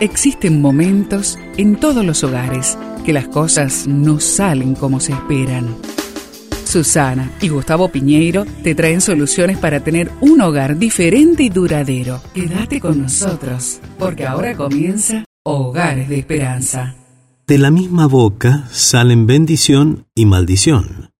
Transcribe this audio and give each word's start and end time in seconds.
Existen 0.00 0.60
momentos 0.60 1.38
en 1.56 1.80
todos 1.80 2.04
los 2.04 2.22
hogares 2.22 2.76
que 3.06 3.14
las 3.14 3.28
cosas 3.28 3.86
no 3.86 4.20
salen 4.20 4.74
como 4.74 5.00
se 5.00 5.12
esperan. 5.12 5.74
Susana 6.66 7.32
y 7.40 7.48
Gustavo 7.48 7.88
Piñeiro 7.88 8.44
te 8.62 8.74
traen 8.74 9.00
soluciones 9.00 9.56
para 9.56 9.80
tener 9.80 10.12
un 10.20 10.42
hogar 10.42 10.76
diferente 10.76 11.44
y 11.44 11.48
duradero. 11.48 12.20
Quédate 12.34 12.78
con 12.78 13.00
nosotros, 13.00 13.80
porque 13.98 14.26
ahora 14.26 14.54
comienza 14.54 15.24
Hogares 15.46 16.10
de 16.10 16.18
Esperanza. 16.18 16.94
De 17.46 17.56
la 17.56 17.70
misma 17.70 18.06
boca 18.06 18.68
salen 18.70 19.26
bendición 19.26 20.08
y 20.14 20.26
maldición. 20.26 21.12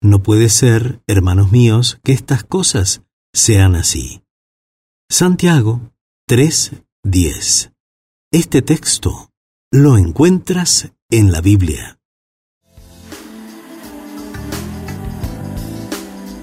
No 0.00 0.22
puede 0.22 0.50
ser, 0.50 1.00
hermanos 1.08 1.50
míos, 1.50 1.98
que 2.04 2.12
estas 2.12 2.44
cosas 2.44 3.02
sean 3.32 3.74
así. 3.74 4.22
Santiago 5.08 5.90
3:10 6.28 7.72
este 8.32 8.62
texto 8.62 9.32
lo 9.72 9.96
encuentras 9.96 10.92
en 11.10 11.32
la 11.32 11.40
Biblia. 11.40 11.98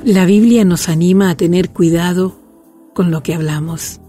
La 0.04 0.26
Biblia 0.26 0.66
nos 0.66 0.90
anima 0.90 1.30
a 1.30 1.38
tener 1.38 1.70
cuidado 1.70 2.42
con 2.94 3.10
lo 3.10 3.24
que 3.24 3.34
hablamos. 3.34 4.02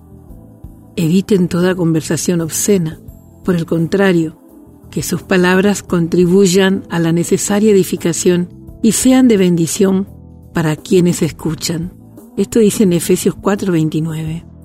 Eviten 0.96 1.46
toda 1.46 1.76
conversación 1.76 2.40
obscena. 2.40 3.00
Por 3.44 3.54
el 3.54 3.64
contrario, 3.64 4.42
que 4.90 5.04
sus 5.04 5.22
palabras 5.22 5.84
contribuyan 5.84 6.84
a 6.90 6.98
la 6.98 7.12
necesaria 7.12 7.70
edificación 7.70 8.48
y 8.82 8.90
sean 8.90 9.28
de 9.28 9.36
bendición 9.36 10.08
para 10.52 10.74
quienes 10.74 11.22
escuchan. 11.22 11.92
Esto 12.36 12.58
dice 12.58 12.82
en 12.82 12.94
Efesios 12.94 13.36
4:29. 13.36 14.57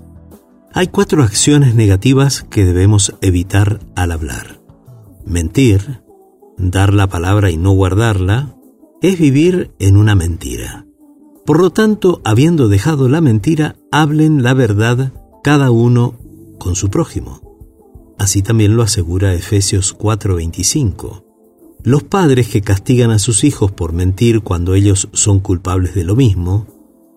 Hay 0.75 0.87
cuatro 0.87 1.21
acciones 1.21 1.75
negativas 1.75 2.47
que 2.49 2.65
debemos 2.65 3.13
evitar 3.21 3.79
al 3.95 4.11
hablar. 4.11 4.59
Mentir, 5.23 6.01
dar 6.57 6.95
la 6.95 7.05
palabra 7.07 7.51
y 7.51 7.57
no 7.57 7.73
guardarla, 7.73 8.55
es 8.99 9.19
vivir 9.19 9.71
en 9.77 9.97
una 9.97 10.15
mentira. 10.15 10.87
Por 11.45 11.61
lo 11.61 11.69
tanto, 11.69 12.21
habiendo 12.23 12.69
dejado 12.69 13.07
la 13.07 13.21
mentira, 13.21 13.75
hablen 13.91 14.41
la 14.41 14.55
verdad 14.55 15.13
cada 15.43 15.69
uno 15.69 16.15
con 16.57 16.75
su 16.75 16.89
prójimo. 16.89 18.15
Así 18.17 18.41
también 18.41 18.75
lo 18.75 18.81
asegura 18.81 19.35
Efesios 19.35 19.95
4:25. 19.95 21.23
Los 21.83 22.01
padres 22.01 22.47
que 22.47 22.61
castigan 22.61 23.11
a 23.11 23.19
sus 23.19 23.43
hijos 23.43 23.71
por 23.71 23.93
mentir 23.93 24.41
cuando 24.41 24.73
ellos 24.73 25.07
son 25.13 25.39
culpables 25.39 25.93
de 25.93 26.03
lo 26.03 26.15
mismo, 26.15 26.65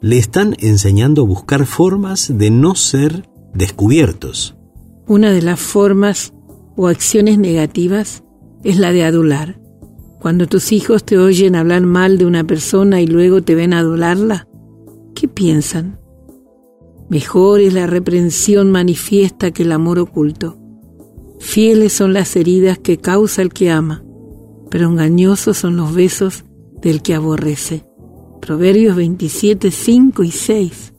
le 0.02 0.18
están 0.18 0.56
enseñando 0.58 1.22
a 1.22 1.26
buscar 1.26 1.64
formas 1.64 2.36
de 2.36 2.50
no 2.50 2.74
ser 2.74 3.26
descubiertos. 3.56 4.56
Una 5.06 5.32
de 5.32 5.42
las 5.42 5.60
formas 5.60 6.32
o 6.76 6.88
acciones 6.88 7.38
negativas 7.38 8.22
es 8.64 8.78
la 8.78 8.92
de 8.92 9.04
adular. 9.04 9.60
Cuando 10.20 10.46
tus 10.46 10.72
hijos 10.72 11.04
te 11.04 11.18
oyen 11.18 11.54
hablar 11.54 11.82
mal 11.82 12.18
de 12.18 12.26
una 12.26 12.44
persona 12.44 13.00
y 13.00 13.06
luego 13.06 13.42
te 13.42 13.54
ven 13.54 13.72
adularla, 13.72 14.48
¿qué 15.14 15.28
piensan? 15.28 16.00
Mejor 17.08 17.60
es 17.60 17.72
la 17.72 17.86
reprensión 17.86 18.72
manifiesta 18.72 19.52
que 19.52 19.62
el 19.62 19.72
amor 19.72 19.98
oculto. 20.00 20.58
Fieles 21.38 21.92
son 21.92 22.12
las 22.12 22.34
heridas 22.34 22.78
que 22.78 22.98
causa 22.98 23.42
el 23.42 23.52
que 23.52 23.70
ama, 23.70 24.04
pero 24.70 24.88
engañosos 24.88 25.56
son 25.58 25.76
los 25.76 25.94
besos 25.94 26.44
del 26.82 27.02
que 27.02 27.14
aborrece. 27.14 27.84
Proverbios 28.40 28.96
27, 28.96 29.70
5 29.70 30.24
y 30.24 30.30
6. 30.30 30.92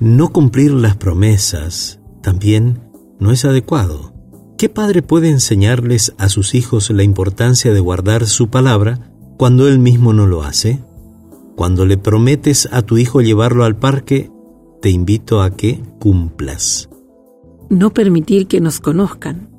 No 0.00 0.28
cumplir 0.32 0.72
las 0.72 0.96
promesas 0.96 1.98
también 2.22 2.80
no 3.18 3.32
es 3.32 3.44
adecuado. 3.44 4.12
¿Qué 4.56 4.68
padre 4.68 5.02
puede 5.02 5.28
enseñarles 5.28 6.14
a 6.18 6.28
sus 6.28 6.54
hijos 6.54 6.90
la 6.90 7.02
importancia 7.02 7.72
de 7.72 7.80
guardar 7.80 8.26
su 8.26 8.48
palabra 8.48 9.10
cuando 9.36 9.66
él 9.66 9.80
mismo 9.80 10.12
no 10.12 10.28
lo 10.28 10.44
hace? 10.44 10.84
Cuando 11.56 11.84
le 11.84 11.98
prometes 11.98 12.68
a 12.70 12.82
tu 12.82 12.96
hijo 12.96 13.22
llevarlo 13.22 13.64
al 13.64 13.76
parque, 13.76 14.30
te 14.80 14.90
invito 14.90 15.42
a 15.42 15.56
que 15.56 15.82
cumplas. 15.98 16.88
No 17.68 17.92
permitir 17.92 18.46
que 18.46 18.60
nos 18.60 18.78
conozcan. 18.78 19.50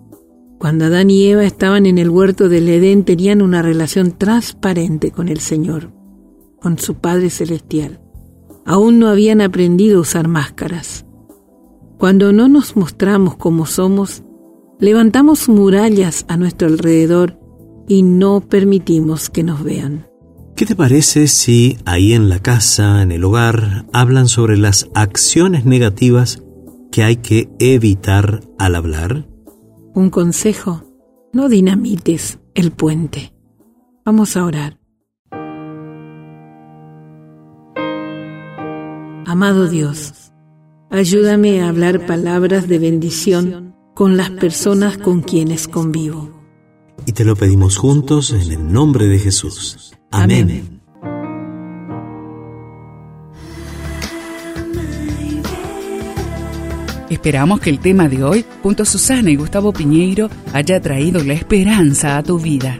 Cuando 0.57 0.85
Adán 0.85 1.09
y 1.09 1.25
Eva 1.25 1.44
estaban 1.44 1.85
en 1.85 1.97
el 1.97 2.09
huerto 2.09 2.47
del 2.47 2.69
Edén 2.69 3.03
tenían 3.03 3.41
una 3.41 3.61
relación 3.61 4.17
transparente 4.17 5.11
con 5.11 5.27
el 5.27 5.41
Señor, 5.41 5.91
con 6.61 6.79
su 6.79 6.95
Padre 6.95 7.29
Celestial. 7.29 8.00
Aún 8.69 9.00
no 9.00 9.07
habían 9.07 9.41
aprendido 9.41 9.97
a 9.97 10.02
usar 10.02 10.28
máscaras. 10.28 11.03
Cuando 11.97 12.31
no 12.31 12.47
nos 12.47 12.75
mostramos 12.75 13.35
como 13.35 13.66
somos, 13.66 14.22
levantamos 14.80 15.50
murallas 15.50 16.24
a 16.28 16.38
nuestro 16.38 16.68
alrededor 16.68 17.40
y 17.88 18.03
no 18.03 18.41
permitimos 18.41 19.31
que 19.31 19.41
nos 19.41 19.63
vean. 19.63 20.07
¿Qué 20.56 20.68
te 20.68 20.75
parece 20.75 21.25
si 21.25 21.80
ahí 21.85 22.13
en 22.13 22.30
la 22.30 22.44
casa, 22.44 23.02
en 23.02 23.12
el 23.12 23.24
hogar, 23.24 23.88
hablan 23.91 24.28
sobre 24.28 24.56
las 24.56 24.88
acciones 24.94 25.66
negativas 25.66 26.44
que 26.91 27.01
hay 27.01 27.16
que 27.16 27.50
evitar 27.57 28.41
al 28.59 28.75
hablar? 28.75 29.28
Un 29.96 30.12
consejo, 30.12 30.84
no 31.34 31.50
dinamites 31.50 32.38
el 32.53 32.69
puente. 32.69 33.34
Vamos 34.06 34.38
a 34.38 34.46
orar. 34.46 34.78
Amado 39.29 39.67
Dios, 39.67 40.31
Ayúdame 40.90 41.62
a 41.62 41.69
hablar 41.69 42.07
palabras 42.07 42.67
de 42.67 42.79
bendición 42.79 43.75
con 43.94 44.17
las 44.17 44.31
personas 44.31 44.97
con 44.97 45.22
quienes 45.22 45.67
convivo. 45.67 46.31
Y 47.06 47.12
te 47.12 47.23
lo 47.23 47.35
pedimos 47.35 47.78
juntos 47.78 48.31
en 48.31 48.51
el 48.51 48.73
nombre 48.73 49.06
de 49.06 49.19
Jesús. 49.19 49.94
Amén. 50.09 50.81
Esperamos 57.12 57.59
que 57.59 57.69
el 57.69 57.78
tema 57.78 58.09
de 58.09 58.23
hoy, 58.23 58.44
junto 58.63 58.81
a 58.81 58.88
Susana 58.88 59.29
y 59.29 59.35
Gustavo 59.35 59.72
Piñeiro, 59.72 60.28
haya 60.53 60.81
traído 60.81 61.23
la 61.23 61.34
esperanza 61.34 62.18
a 62.18 62.23
tu 62.23 62.39
vida. 62.39 62.79